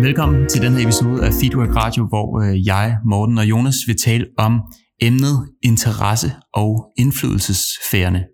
[0.00, 3.96] Velkommen til den her episode af Feedwork Radio, hvor øh, jeg, Morten og Jonas vil
[3.96, 4.60] tale om
[5.00, 8.24] emnet interesse og indflydelsesfærene,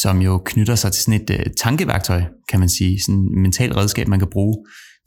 [0.00, 3.76] som jo knytter sig til sådan et uh, tankeværktøj, kan man sige, sådan et mentalt
[3.76, 4.56] redskab, man kan bruge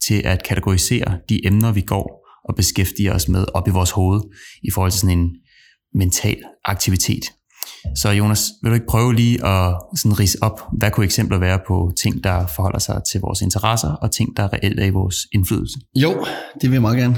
[0.06, 4.20] til at kategorisere de emner, vi går og beskæftiger os med op i vores hoved
[4.62, 5.30] i forhold til sådan en
[5.94, 7.24] mental aktivitet.
[7.96, 11.58] Så Jonas, vil du ikke prøve lige at sådan rise op, hvad kunne eksempler være
[11.68, 15.16] på ting, der forholder sig til vores interesser, og ting, der reelt er i vores
[15.34, 15.78] indflydelse?
[15.96, 16.26] Jo,
[16.60, 17.16] det vil jeg meget gerne.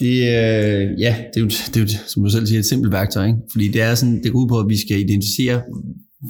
[0.00, 2.92] Det, øh, ja, det er, jo, det er jo, som du selv siger, et simpelt
[2.92, 3.26] værktøj.
[3.26, 3.38] Ikke?
[3.52, 5.62] Fordi det er sådan, det går ud på, at vi skal identificere,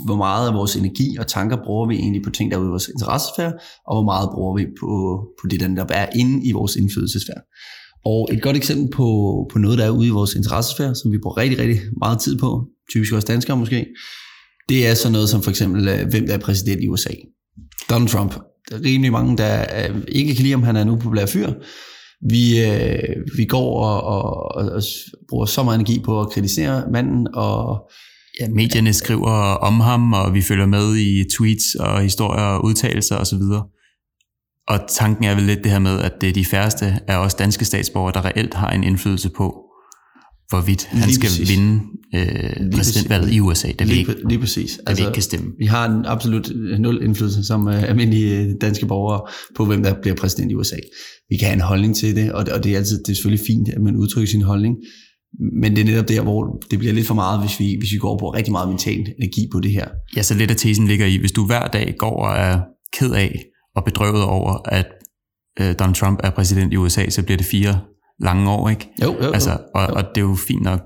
[0.06, 2.68] hvor meget af vores energi og tanker bruger vi egentlig på ting, der er ude
[2.68, 3.52] i vores interessesfære,
[3.87, 4.90] og hvor meget bruger vi på,
[5.40, 7.42] på det, der er inde i vores indflydelsesfære.
[8.04, 9.06] Og et godt eksempel på,
[9.52, 12.38] på noget, der er ude i vores interessesfære, som vi bruger rigtig, rigtig meget tid
[12.38, 13.86] på, typisk også danskere måske,
[14.68, 17.10] det er sådan noget som for eksempel, øh, hvem der er præsident i USA.
[17.90, 18.34] Donald Trump.
[18.70, 21.52] Der er rimelig mange, der øh, ikke kan lide, om han er en upopulær fyr.
[22.30, 24.82] Vi, øh, vi går og, og, og
[25.28, 27.90] bruger så meget energi på at kritisere manden, og
[28.40, 33.16] Ja, medierne skriver om ham, og vi følger med i tweets og historier og udtalelser
[33.16, 33.43] osv.
[34.68, 37.34] Og tanken er vel lidt det her med, at det er de færreste af os
[37.34, 39.70] danske statsborgere, der reelt har en indflydelse på,
[40.51, 41.51] hvorvidt han lige skal præcis.
[41.51, 41.80] vinde
[42.15, 43.68] øh, præsidentvalget i USA.
[43.79, 44.80] Det lige, ikke, lige præcis.
[44.87, 45.51] Altså, ikke kan stemme.
[45.59, 49.21] Vi har en absolut nul indflydelse som uh, almindelige øh, danske borgere
[49.56, 50.76] på, hvem der bliver præsident i USA.
[51.30, 53.15] Vi kan have en holdning til det, og det, og det er altid det er
[53.15, 54.74] selvfølgelig fint, at man udtrykker sin holdning.
[55.62, 57.98] Men det er netop der, hvor det bliver lidt for meget, hvis vi, hvis vi
[57.98, 59.88] går på rigtig meget mental energi på det her.
[60.16, 62.60] Ja, så lidt af tesen ligger i, hvis du hver dag går og er
[62.98, 63.45] ked af
[63.76, 64.87] og bedrøvet over, at
[65.60, 67.81] øh, Donald Trump er præsident i USA, så bliver det fire
[68.21, 68.88] lange år, ikke?
[69.03, 69.32] Jo, jo, jo.
[69.32, 70.81] Altså, og, og det er jo fint nok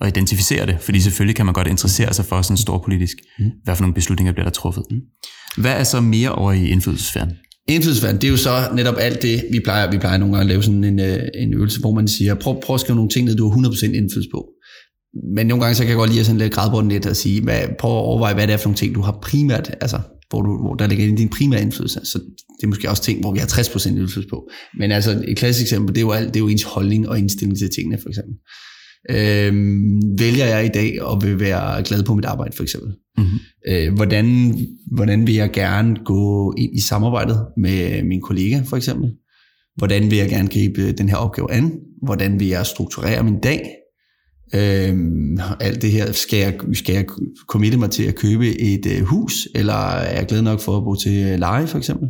[0.00, 3.50] at identificere det, fordi selvfølgelig kan man godt interessere sig for sådan stor politisk, mm.
[3.64, 4.84] hvad for nogle beslutninger bliver der truffet.
[4.90, 5.00] Mm.
[5.56, 7.30] Hvad er så mere over i indflydelsesfæren?
[7.68, 10.48] Indflydelsesfæren, det er jo så netop alt det, vi plejer, vi plejer nogle gange at
[10.48, 13.26] lave sådan en, øh, en øvelse, hvor man siger, prøv, prøv at skrive nogle ting
[13.26, 14.48] ned, du har 100% indflydelse på.
[15.34, 17.16] Men nogle gange så kan jeg godt lide at sådan lidt græde på lidt og
[17.16, 19.98] sige, hvad, prøv at overveje, hvad det er for nogle ting, du har primært, altså
[20.32, 22.00] hvor, du, hvor der ligger din primære indflydelse.
[22.04, 22.18] Så
[22.58, 24.50] det er måske også ting, hvor vi har 60% indflydelse på.
[24.78, 27.18] Men altså et klassisk eksempel, det er jo, alt, det er jo ens holdning og
[27.18, 28.34] indstilling til tingene, for eksempel.
[29.10, 32.92] Øhm, vælger jeg i dag og vil være glad på mit arbejde, for eksempel?
[33.18, 33.38] Mm-hmm.
[33.68, 34.56] Øh, hvordan,
[34.92, 39.10] hvordan vil jeg gerne gå ind i samarbejdet med min kollega, for eksempel?
[39.76, 41.72] Hvordan vil jeg gerne gribe den her opgave an?
[42.02, 43.81] Hvordan vil jeg strukturere min dag?
[44.54, 47.04] Øhm, alt det her, skal jeg, skal jeg
[47.48, 50.84] committe mig til at købe et øh, hus, eller er jeg glad nok for at
[50.84, 52.08] bo til leje for eksempel?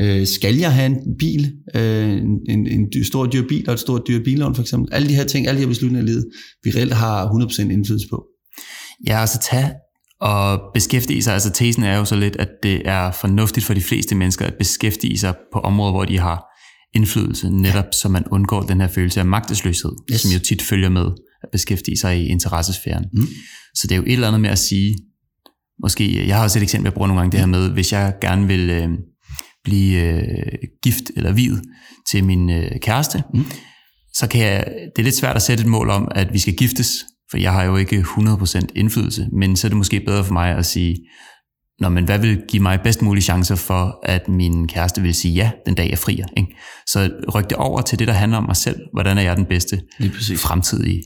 [0.00, 2.12] Øh, skal jeg have en bil, øh,
[2.48, 4.92] en, en stor dyr bil og et stort dyr billån for eksempel?
[4.92, 6.24] Alle de her ting, alle de her beslutninger i livet,
[6.64, 8.24] vi reelt har 100% indflydelse på.
[9.06, 9.70] Ja, altså tag
[10.20, 13.80] og beskæftige sig, altså tesen er jo så lidt, at det er fornuftigt for de
[13.80, 16.44] fleste mennesker at beskæftige sig på områder, hvor de har
[16.94, 20.20] indflydelse, netop så man undgår den her følelse af magtesløshed, yes.
[20.20, 21.06] som jo tit følger med
[21.42, 23.04] at beskæftige sig i interessesfæren.
[23.12, 23.26] Mm.
[23.74, 24.96] Så det er jo et eller andet med at sige,
[25.82, 28.14] måske, jeg har også et eksempel, jeg bruger nogle gange det her med, hvis jeg
[28.20, 28.88] gerne vil øh,
[29.64, 31.56] blive øh, gift eller vid
[32.10, 33.44] til min øh, kæreste, mm.
[34.14, 36.54] så kan jeg, det er lidt svært at sætte et mål om, at vi skal
[36.56, 40.32] giftes, for jeg har jo ikke 100% indflydelse, men så er det måske bedre for
[40.32, 40.96] mig at sige,
[41.80, 45.34] Nå, men hvad vil give mig bedst mulige chancer for, at min kæreste vil sige
[45.34, 46.26] ja, den dag jeg frier?
[46.36, 46.56] Ikke?
[46.86, 48.80] Så ryk det over til det, der handler om mig selv.
[48.92, 49.80] Hvordan er jeg den bedste
[50.36, 51.02] fremtidige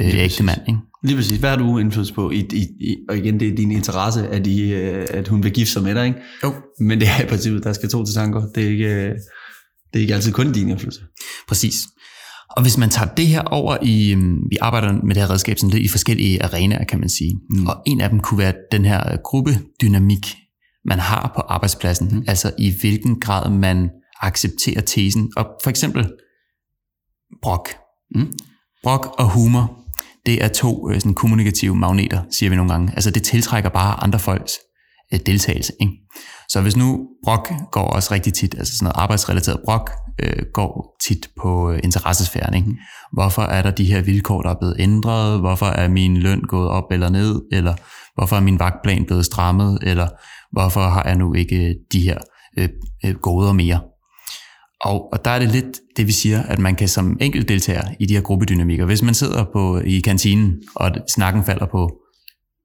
[0.00, 0.60] øh, ægte mand?
[0.68, 0.80] Ikke?
[1.04, 1.38] Lige præcis.
[1.38, 2.30] Hvad har du indflydelse på?
[2.30, 5.52] I, i, i, og igen, det er din interesse, at, I, øh, at hun vil
[5.52, 6.06] gifte sig med dig.
[6.06, 6.18] Ikke?
[6.44, 6.54] Jo.
[6.80, 8.42] Men det er i princippet, der skal to til tanker.
[8.54, 9.14] Det er ikke, øh,
[9.92, 11.00] det er ikke altid kun din indflydelse.
[11.48, 11.74] Præcis.
[12.56, 15.58] Og hvis man tager det her over i, øhm, vi arbejder med det her redskab
[15.58, 17.34] sådan lidt i forskellige arenaer, kan man sige.
[17.50, 17.66] Mm.
[17.66, 20.36] Og en af dem kunne være den her gruppedynamik,
[20.84, 22.08] man har på arbejdspladsen.
[22.12, 22.24] Mm.
[22.28, 25.32] Altså i hvilken grad man accepterer tesen.
[25.36, 26.10] Og for eksempel
[27.42, 27.68] brok.
[28.14, 28.32] Mm.
[28.82, 29.81] Brok og humor,
[30.26, 32.92] det er to øh, sådan, kommunikative magneter, siger vi nogle gange.
[32.94, 34.52] Altså det tiltrækker bare andre folks
[35.12, 35.72] øh, deltagelse.
[35.80, 35.92] Ikke?
[36.48, 39.90] Så hvis nu brok går også rigtig tit, altså sådan noget arbejdsrelateret brok,
[40.22, 42.54] øh, går tit på øh, interessesfæren.
[42.54, 42.68] Ikke?
[43.12, 45.40] Hvorfor er der de her vilkår, der er blevet ændret?
[45.40, 47.40] Hvorfor er min løn gået op eller ned?
[47.52, 47.74] Eller
[48.14, 49.78] hvorfor er min vagtplan blevet strammet?
[49.82, 50.08] Eller
[50.52, 52.18] hvorfor har jeg nu ikke øh, de her
[52.58, 52.68] øh,
[53.04, 53.80] øh, goder mere?
[54.82, 57.82] Og, og der er det lidt det, vi siger, at man kan som enkelt deltager
[58.00, 61.90] i de her gruppedynamikker, hvis man sidder på i kantinen, og snakken falder på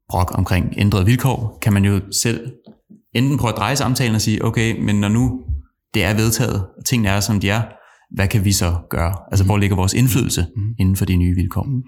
[0.10, 2.52] brok omkring ændrede vilkår, kan man jo selv
[3.16, 5.40] enten prøve at dreje samtalen og sige, okay, men når nu
[5.94, 7.62] det er vedtaget, og tingene er, som de er,
[8.16, 9.16] hvad kan vi så gøre?
[9.32, 10.64] Altså, hvor ligger vores indflydelse mm.
[10.80, 11.64] inden for de nye vilkår?
[11.64, 11.82] Mm.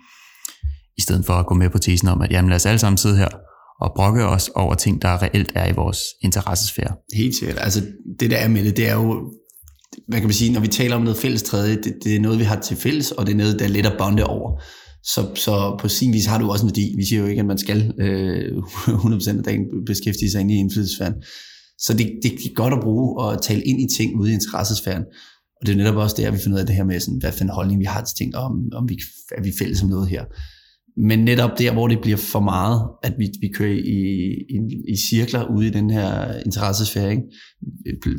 [0.97, 2.97] I stedet for at gå med på tesen om, at jamen, lad os alle sammen
[2.97, 3.27] sidde her
[3.81, 6.95] og brokke os over ting, der reelt er i vores interessesfære.
[7.15, 7.57] Helt sikkert.
[7.59, 7.81] Altså,
[8.19, 9.33] det der er med det, det er jo,
[10.07, 12.39] hvad kan man sige, når vi taler om noget fælles træde, det, det er noget,
[12.39, 14.61] vi har til fælles, og det er noget, der er let at bonde over.
[15.03, 16.93] Så, så på sin vis har du også en værdi.
[16.97, 20.55] Vi siger jo ikke, at man skal øh, 100% af dagen beskæftige sig ind i
[20.55, 21.13] indflydelsesfæren.
[21.79, 25.03] Så det, det er godt at bruge og tale ind i ting ude i interessesfæren.
[25.61, 27.31] Og det er netop også der, vi finder ud af det her med, sådan, hvad
[27.31, 28.99] for en holdning vi har til ting, og om, om vi,
[29.37, 30.25] er vi fælles om noget her.
[30.97, 33.99] Men netop der, hvor det bliver for meget, at vi, vi kører i,
[34.49, 34.57] i,
[34.93, 37.23] i cirkler ude i den her interessesfære, ikke?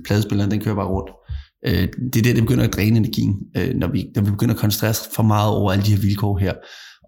[0.06, 1.10] pladespilleren den kører bare rundt.
[1.66, 4.54] Øh, det er der, det begynder at dræne energien, øh, når, vi, når vi begynder
[4.54, 6.52] at koncentrere os for meget over alle de her vilkår her.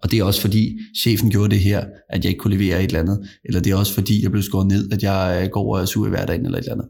[0.03, 2.87] Og det er også fordi, chefen gjorde det her, at jeg ikke kunne levere et
[2.87, 3.29] eller andet.
[3.45, 5.85] Eller det er også fordi, jeg blev skåret ned, at jeg øh, går og er
[5.85, 6.87] sur i hverdagen eller et eller andet.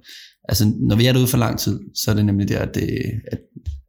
[0.49, 2.89] Altså, når vi er derude for lang tid, så er det nemlig der, at det,
[3.31, 3.39] at,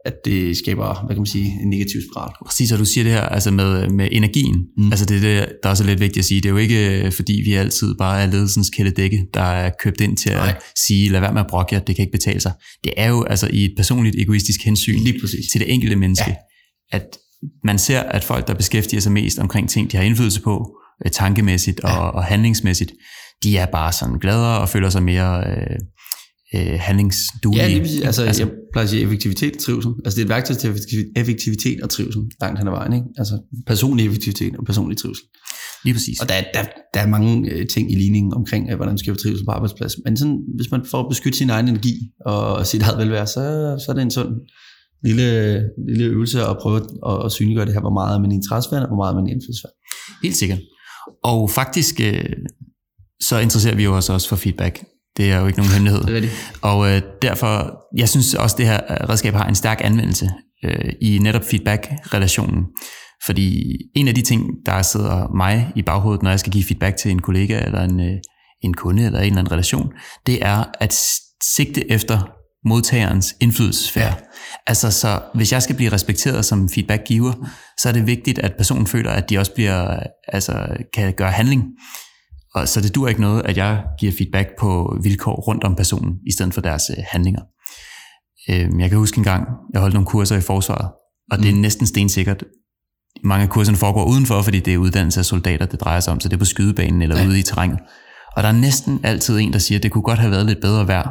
[0.04, 2.32] at det skaber, hvad kan man sige, en negativ spiral.
[2.46, 4.66] Præcis, og du siger det her altså med, med energien.
[4.76, 4.92] Mm.
[4.92, 6.40] Altså det, det, der er også lidt vigtigt at sige.
[6.40, 10.00] Det er jo ikke, øh, fordi vi altid bare er ledelsens kæledække, der er købt
[10.00, 10.48] ind til Nej.
[10.48, 10.56] at
[10.86, 12.52] sige, lad være med at brokke jer, det kan ikke betale sig.
[12.84, 15.46] Det er jo altså i et personligt egoistisk hensyn Lige præcis.
[15.52, 16.96] til det enkelte menneske, ja.
[16.96, 17.06] at
[17.64, 21.10] man ser, at folk, der beskæftiger sig mest omkring ting, de har indflydelse på, øh,
[21.10, 21.96] tankemæssigt og, ja.
[21.96, 22.92] og handlingsmæssigt,
[23.42, 25.76] de er bare sådan gladere og føler sig mere øh,
[26.54, 27.62] øh, handlingsduelige.
[27.62, 28.00] Ja, lige præcis.
[28.00, 29.92] Altså, altså, jeg plejer at sige effektivitet og trivsel.
[30.04, 30.70] Altså, det er et værktøj til
[31.16, 32.92] effektivitet og trivsel langt hen ad vejen.
[32.92, 33.06] Ikke?
[33.18, 33.34] Altså,
[33.66, 35.24] personlig effektivitet og personlig trivsel.
[35.84, 36.20] Lige præcis.
[36.20, 36.62] Og der, der,
[36.94, 39.94] der er mange øh, ting i ligningen omkring, øh, hvordan man skal trivsel på arbejdsplads.
[40.04, 41.94] Men sådan, hvis man får beskyttet sin egen energi
[42.26, 43.42] og sit eget velvære, så,
[43.84, 44.28] så er det en sund
[45.04, 48.82] lille, lille øvelse at prøve at, at synliggøre det her, hvor meget er man interessefærd,
[48.82, 49.74] og hvor meget er man indflydelsesværd.
[50.22, 50.60] Helt sikkert.
[51.24, 52.32] Og faktisk, øh,
[53.22, 54.84] så interesserer vi os også for feedback.
[55.16, 56.04] Det er jo ikke nogen hemmelighed.
[56.04, 56.30] Det er det.
[56.62, 60.30] Og øh, derfor, jeg synes også, det her redskab har en stærk anvendelse
[60.64, 62.64] øh, i netop feedback-relationen.
[63.26, 66.96] Fordi en af de ting, der sidder mig i baghovedet, når jeg skal give feedback
[66.96, 68.16] til en kollega eller en, øh,
[68.62, 69.92] en kunde eller en eller anden relation,
[70.26, 70.94] det er at
[71.54, 72.28] sigte efter
[72.68, 74.12] modtagerens indflydelsesfærd.
[74.18, 74.26] Ja.
[74.66, 77.32] Altså, så hvis jeg skal blive respekteret som feedbackgiver,
[77.78, 81.64] så er det vigtigt, at personen føler, at de også bliver, altså, kan gøre handling.
[82.54, 86.14] Og så det dur ikke noget, at jeg giver feedback på vilkår rundt om personen,
[86.26, 87.42] i stedet for deres øh, handlinger.
[88.50, 90.90] Øh, jeg kan huske en gang, jeg holdt nogle kurser i forsvaret,
[91.30, 91.60] og det er mm.
[91.60, 92.44] næsten stensikkert.
[93.24, 96.20] Mange af kurserne foregår udenfor, fordi det er uddannelse af soldater, det drejer sig om,
[96.20, 97.26] så det er på skydebanen eller ja.
[97.26, 97.78] ude i terrænet.
[98.36, 100.60] Og der er næsten altid en, der siger, at det kunne godt have været lidt
[100.60, 101.10] bedre vejr,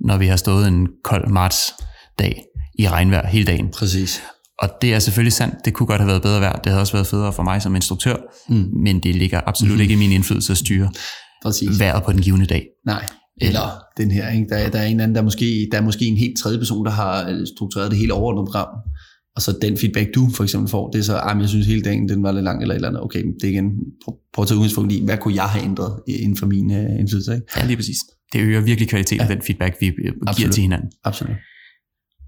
[0.00, 1.74] når vi har stået en kold marts
[2.18, 2.42] dag
[2.78, 3.70] i regnvejr hele dagen.
[3.70, 4.22] Præcis.
[4.64, 6.52] Og det er selvfølgelig sandt, det kunne godt have været bedre vejr.
[6.52, 8.16] Det havde også været federe for mig som instruktør,
[8.48, 8.68] mm.
[8.84, 9.80] men det ligger absolut mm.
[9.80, 10.90] ikke i min indflydelse at styre
[11.42, 11.80] Præcis.
[11.80, 12.66] vejret på den givende dag.
[12.86, 13.06] Nej,
[13.40, 13.66] eller
[13.96, 14.46] den her, ikke?
[14.48, 16.90] Der, der er en anden, der måske, der er måske en helt tredje person, der
[16.90, 18.68] har struktureret det hele overordnede program,
[19.36, 21.82] og så den feedback, du for eksempel får, det er så, at jeg synes hele
[21.82, 23.02] dagen, den var lidt lang eller et eller andet.
[23.02, 23.70] Okay, det er igen,
[24.34, 27.34] prøv at tage udgangspunkt i, hvad kunne jeg have ændret inden for min uh, indflydelse?
[27.34, 27.46] Ikke?
[27.56, 27.96] Ja, lige præcis.
[28.32, 29.30] Det øger virkelig kvaliteten ja.
[29.30, 30.52] af den feedback, vi giver Absolut.
[30.52, 30.88] til hinanden.
[31.04, 31.36] Absolut.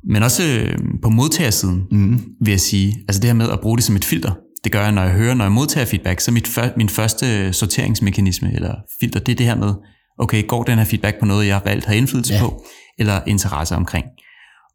[0.07, 2.21] Men også øh, på modtagersiden, mm.
[2.41, 4.33] vil jeg sige, altså det her med at bruge det som et filter,
[4.65, 7.53] det gør jeg, når jeg hører, når jeg modtager feedback, så mit før, min første
[7.53, 9.75] sorteringsmekanisme eller filter, det er det her med,
[10.19, 12.41] okay, går den her feedback på noget, jeg valgt har indflydelse ja.
[12.41, 12.65] på,
[12.99, 14.07] eller interesse omkring.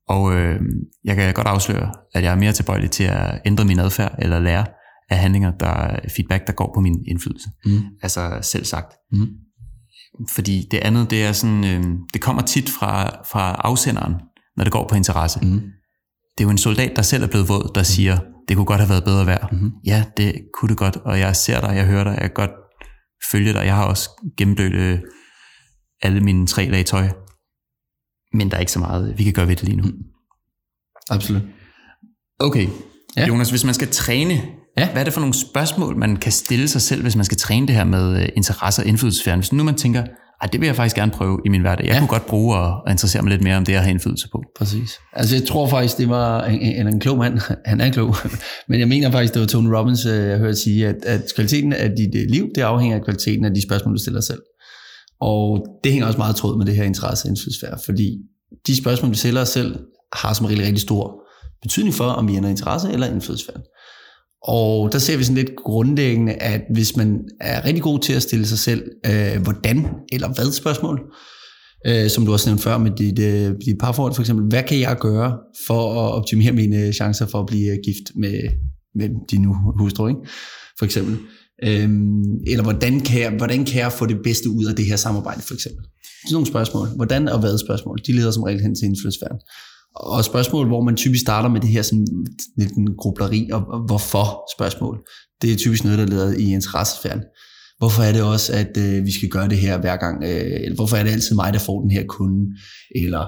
[0.07, 0.59] Og øh,
[1.03, 4.39] jeg kan godt afsløre, at jeg er mere tilbøjelig til at ændre min adfærd, eller
[4.39, 4.65] lære
[5.09, 7.49] af handlinger, der er feedback, der går på min indflydelse.
[7.65, 7.81] Mm.
[8.01, 8.93] Altså selv sagt.
[9.11, 9.27] Mm.
[10.29, 14.13] Fordi det andet, det er sådan, øh, det kommer tit fra, fra afsenderen,
[14.57, 15.39] når det går på interesse.
[15.41, 15.61] Mm.
[16.37, 17.85] Det er jo en soldat, der selv er blevet våd, der mm.
[17.85, 18.17] siger,
[18.47, 19.49] det kunne godt have været bedre værd.
[19.51, 19.71] Mm.
[19.85, 22.51] Ja, det kunne det godt, og jeg ser dig, jeg hører dig, jeg kan godt
[23.31, 23.65] følge dig.
[23.65, 24.99] Jeg har også gennemblødt øh,
[26.01, 27.09] alle mine tre lag tøj.
[28.33, 29.83] Men der er ikke så meget, vi kan gøre ved det lige nu.
[29.83, 29.93] Mm.
[31.09, 31.41] Absolut.
[32.39, 32.67] Okay,
[33.17, 33.27] ja.
[33.27, 34.33] Jonas, hvis man skal træne,
[34.77, 34.91] ja.
[34.91, 37.67] hvad er det for nogle spørgsmål, man kan stille sig selv, hvis man skal træne
[37.67, 39.37] det her med øh, interesse og indflydelsesfærd?
[39.37, 40.05] Hvis nu man tænker,
[40.41, 41.85] ej, det vil jeg faktisk gerne prøve i min hverdag.
[41.85, 41.99] Jeg ja.
[41.99, 44.43] kunne godt bruge at, interessere mig lidt mere om det, jeg har indflydelse på.
[44.57, 44.99] Præcis.
[45.13, 47.39] Altså jeg tror faktisk, det var en, en, en klog mand.
[47.65, 48.15] Han er klog.
[48.69, 51.73] Men jeg mener faktisk, det var Tony Robbins, øh, jeg hørte sige, at, at kvaliteten
[51.73, 54.41] af dit øh, liv, det afhænger af kvaliteten af de spørgsmål, du stiller selv.
[55.21, 57.35] Og det hænger også meget tråd med det her interesse
[57.71, 58.17] og fordi
[58.67, 59.79] de spørgsmål, vi stiller os selv,
[60.13, 61.21] har som regel rigtig stor
[61.61, 63.61] betydning for, om vi ender interesse eller indflydelsesfærd.
[64.43, 68.21] Og der ser vi sådan lidt grundlæggende, at hvis man er rigtig god til at
[68.21, 70.99] stille sig selv, øh, hvordan eller hvad spørgsmål,
[71.87, 74.79] øh, som du også nævnte før med dit, øh, dit parforhold for eksempel, hvad kan
[74.79, 78.39] jeg gøre for at optimere mine chancer for at blive øh, gift med,
[78.95, 80.19] med din nu hustru, ikke?
[80.79, 81.17] for eksempel.
[81.63, 84.95] Øhm, eller hvordan kan, jeg, hvordan kan jeg få det bedste ud af det her
[84.95, 85.85] samarbejde, for eksempel.
[86.25, 86.87] Sådan nogle spørgsmål.
[86.95, 89.39] Hvordan og hvad spørgsmål, de leder som regel hen til indflydelsesfærden.
[89.95, 92.07] Og spørgsmål, hvor man typisk starter med det her sådan
[92.57, 94.25] lidt en grubleri og, og hvorfor
[94.57, 95.03] spørgsmål.
[95.41, 97.21] Det er typisk noget, der leder i interessesfæren.
[97.77, 100.23] Hvorfor er det også, at øh, vi skal gøre det her hver gang?
[100.23, 102.45] Øh, eller hvorfor er det altid mig, der får den her kunde?
[102.95, 103.25] Eller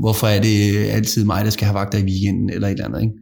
[0.00, 3.02] hvorfor er det altid mig, der skal have vagter i weekenden, eller et eller andet,
[3.02, 3.14] ikke?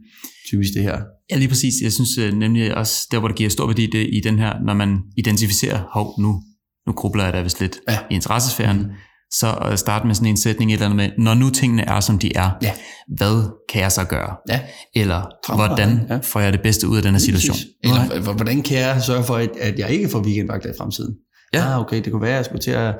[0.49, 0.97] Typisk det her.
[1.31, 1.73] Ja, lige præcis.
[1.83, 4.53] Jeg synes øh, nemlig også, der hvor det giver stor værdi det, i den her,
[4.65, 6.41] når man identificerer, hov, nu,
[6.87, 7.97] nu grubler jeg da vist lidt Ja.
[8.11, 8.85] i interessesfæren, mm.
[9.31, 11.99] Så at starte med sådan en sætning et eller andet med, når nu tingene er,
[11.99, 12.71] som de er, Ja.
[13.17, 14.35] hvad kan jeg så gøre?
[14.49, 14.59] Ja.
[14.95, 16.17] Eller Fremragende, hvordan ja.
[16.23, 17.57] får jeg det bedste ud af den her situation?
[17.83, 21.15] Eller hvordan kan jeg sørge for, at, jeg ikke får weekendvagter i fremtiden?
[21.53, 21.65] Ja.
[21.73, 22.95] Ah, okay, det kunne være, at jeg skulle til at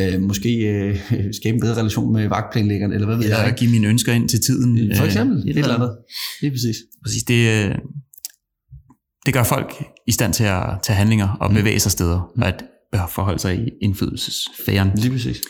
[0.00, 0.96] øh, måske øh,
[1.40, 3.42] skabe en bedre relation med vagtplanlæggeren, eller hvad ved jeg.
[3.44, 4.92] Eller give mine ønsker ind til tiden.
[4.96, 5.90] For øh, eksempel, et eller andet.
[6.40, 6.76] Lige præcis.
[7.04, 7.74] Præcis, det, øh,
[9.26, 11.56] det gør folk i stand til at tage handlinger og Mm.
[11.56, 12.64] bevæge sig steder, og at
[13.10, 14.90] forholde sig i indflydelsesfæren.
[14.96, 15.40] Lige præcis.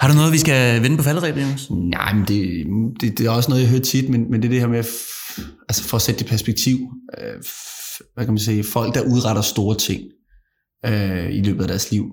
[0.00, 1.70] Har du noget, vi skal vende på falderæbet, Jonas?
[1.70, 2.66] Nej, men det,
[3.00, 4.78] det, det er også noget, jeg hører tit, men, men det er det her med,
[5.68, 6.78] altså for at sætte det i perspektiv,
[7.18, 7.34] øh,
[8.14, 10.02] hvad kan man sige, folk, der udretter store ting
[10.86, 12.04] øh, i løbet af deres liv,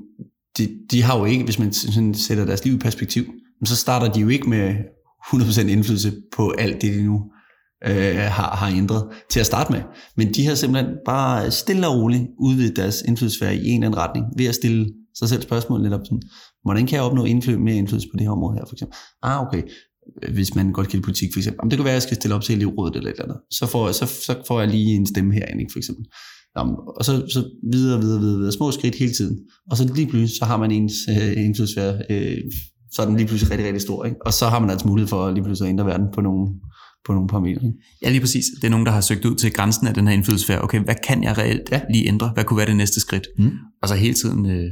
[0.58, 3.25] de, de har jo ikke, hvis man sådan sætter deres liv i perspektiv,
[3.65, 4.75] så starter de jo ikke med
[5.34, 7.22] 100% indflydelse på alt det, de nu
[7.86, 9.82] øh, har, har ændret til at starte med.
[10.18, 13.98] Men de har simpelthen bare stille og roligt udvidet deres indflydelsesfære i en eller anden
[13.98, 14.86] retning, ved at stille
[15.20, 16.22] sig selv spørgsmål lidt op sådan,
[16.64, 18.98] hvordan kan jeg opnå indflydelse, mere indflydelse på det her område her, for eksempel?
[19.24, 19.64] Ah, okay,
[20.34, 21.60] hvis man godt kan lide politik, for eksempel.
[21.62, 23.38] Jamen, det kan være, at jeg skal stille op til elevrådet eller et eller andet.
[23.52, 26.06] Så får, så, så får jeg lige en stemme herinde, ikke, for eksempel.
[26.58, 29.40] Jamen, og så, så videre, videre, videre, videre, små skridt hele tiden.
[29.72, 32.38] Og så lige pludselig, så har man ens øh, indflydelsesfære, øh,
[32.92, 34.06] så er den lige pludselig rigtig, rigtig stor.
[34.06, 34.18] Ikke?
[34.26, 36.48] Og så har man altså mulighed for lige pludselig at ændre verden på nogle,
[37.06, 37.66] på nogle parametre.
[37.66, 37.78] Ikke?
[38.02, 38.46] Ja, lige præcis.
[38.62, 40.62] Det er nogen, der har søgt ud til grænsen af den her indflydelsesfære.
[40.62, 41.76] Okay, hvad kan jeg reelt Ja.
[41.78, 41.82] ja.
[41.94, 42.32] lige ændre?
[42.34, 43.28] Hvad kunne være det næste skridt?
[43.38, 43.52] Mm.
[43.82, 44.72] Og så hele tiden øh,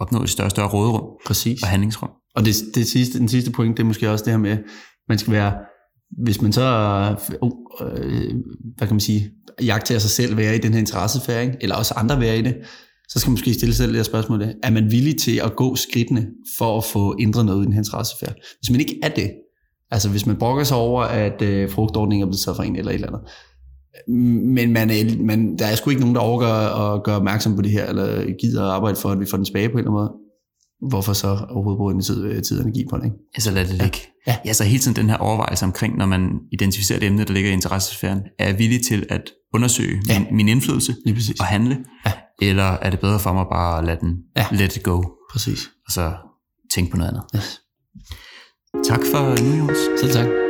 [0.00, 1.62] opnå et større større råderum Præcis.
[1.62, 2.10] og handlingsrum.
[2.34, 4.58] Og det, det sidste, den sidste point, det er måske også det her med,
[5.08, 5.54] man skal være,
[6.24, 7.50] hvis man så, uh,
[7.82, 8.34] øh,
[8.76, 9.30] hvad kan man sige,
[9.62, 12.56] jagter sig selv være i den her interessefæring, eller også andre være i det,
[13.08, 15.56] så skal man måske stille sig selv det her spørgsmål, er man villig til at
[15.56, 16.26] gå skridtene
[16.58, 18.34] for at få ændret noget i den her interessefære?
[18.60, 19.30] Hvis man ikke er det,
[19.90, 22.90] altså hvis man brokker sig over, at øh, frugtordningen er blevet taget fra en eller
[22.90, 23.20] et eller andet,
[24.08, 27.62] men man er, man, der er sgu ikke nogen, der overgår at gøre opmærksom på
[27.62, 29.90] det her, eller gider at arbejde for, at vi får den tilbage på en eller
[29.90, 30.12] anden måde
[30.88, 33.04] hvorfor så overhovedet bruge tid, tid og energi på det?
[33.04, 33.16] Ikke?
[33.34, 33.98] Altså lad det ligge.
[34.26, 34.36] Ja.
[34.46, 37.50] ja, så hele tiden den her overvejelse omkring, når man identificerer et emne, der ligger
[37.50, 40.12] i interessesfæren, er jeg villig til at undersøge Ja.
[40.14, 40.18] ja.
[40.20, 40.94] min, min indflydelse
[41.40, 41.78] og handle?
[42.06, 42.12] Ja.
[42.42, 44.46] Eller er det bedre for mig bare at lade den Ja.
[44.52, 45.60] let it go, Præcis.
[45.86, 46.12] og så
[46.74, 47.22] tænke på noget andet?
[47.36, 47.60] Yes.
[48.84, 49.76] Tak for nu, Jonas.
[50.00, 50.43] Selv tak.